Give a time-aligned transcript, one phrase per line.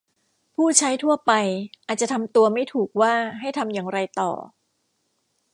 [0.55, 1.31] ผู้ใช้ทั่วไป
[1.87, 4.31] อาจจะทำตัวไม่ถูกว่าให้ทำอย่างไรต่อ